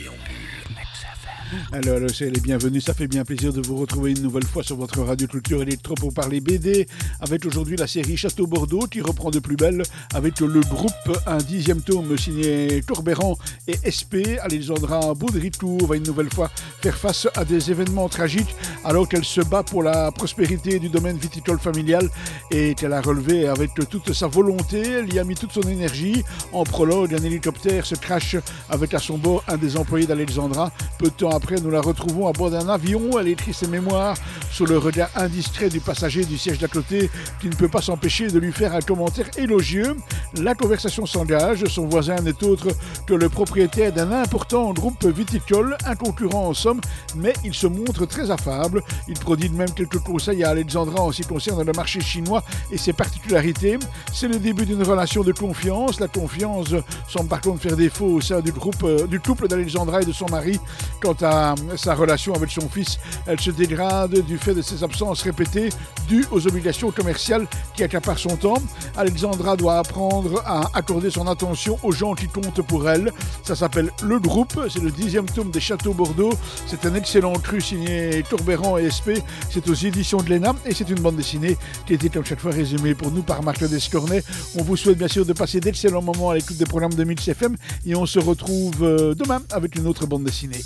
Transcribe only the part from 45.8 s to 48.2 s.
un concurrent en somme, mais il se montre